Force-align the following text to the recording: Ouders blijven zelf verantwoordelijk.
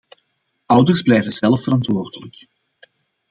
Ouders 0.65 1.01
blijven 1.01 1.31
zelf 1.31 1.63
verantwoordelijk. 1.63 2.47